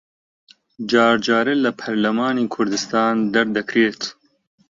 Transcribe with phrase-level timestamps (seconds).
[0.89, 4.01] جار جارە لە پەرلەمانی کوردستان دەردەکرێت